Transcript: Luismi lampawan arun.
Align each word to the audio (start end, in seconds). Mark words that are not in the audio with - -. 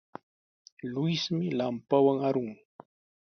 Luismi 0.93 1.47
lampawan 1.57 2.17
arun. 2.27 2.51